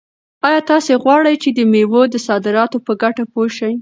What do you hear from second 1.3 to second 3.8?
چې د مېوو د صادراتو په ګټه پوه شئ؟